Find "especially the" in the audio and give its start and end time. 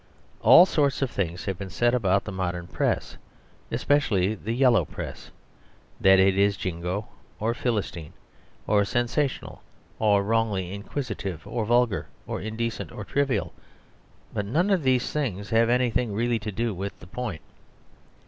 3.71-4.51